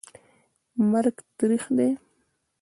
[0.91, 1.89] مرګ تریخ دي